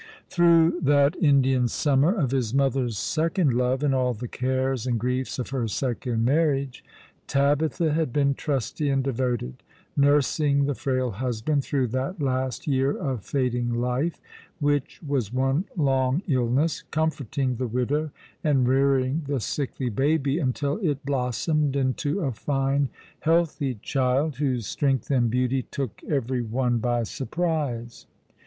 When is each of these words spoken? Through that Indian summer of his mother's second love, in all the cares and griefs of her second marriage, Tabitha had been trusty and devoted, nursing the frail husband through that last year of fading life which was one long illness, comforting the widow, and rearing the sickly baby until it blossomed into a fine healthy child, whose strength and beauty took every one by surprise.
Through 0.29 0.79
that 0.81 1.15
Indian 1.21 1.67
summer 1.67 2.11
of 2.11 2.31
his 2.31 2.55
mother's 2.55 2.97
second 2.97 3.53
love, 3.53 3.83
in 3.83 3.93
all 3.93 4.15
the 4.15 4.27
cares 4.27 4.87
and 4.87 4.99
griefs 4.99 5.37
of 5.37 5.51
her 5.51 5.67
second 5.67 6.25
marriage, 6.25 6.83
Tabitha 7.27 7.93
had 7.93 8.11
been 8.11 8.33
trusty 8.33 8.89
and 8.89 9.03
devoted, 9.03 9.61
nursing 9.95 10.65
the 10.65 10.73
frail 10.73 11.11
husband 11.11 11.63
through 11.63 11.85
that 11.89 12.19
last 12.19 12.65
year 12.65 12.97
of 12.97 13.21
fading 13.23 13.75
life 13.75 14.19
which 14.59 14.99
was 15.05 15.31
one 15.31 15.65
long 15.77 16.23
illness, 16.27 16.81
comforting 16.89 17.57
the 17.57 17.67
widow, 17.67 18.09
and 18.43 18.67
rearing 18.67 19.21
the 19.27 19.39
sickly 19.39 19.89
baby 19.89 20.39
until 20.39 20.77
it 20.79 21.05
blossomed 21.05 21.75
into 21.75 22.21
a 22.21 22.31
fine 22.31 22.89
healthy 23.19 23.75
child, 23.83 24.37
whose 24.37 24.65
strength 24.65 25.11
and 25.11 25.29
beauty 25.29 25.61
took 25.61 26.01
every 26.09 26.41
one 26.41 26.79
by 26.79 27.03
surprise. 27.03 28.07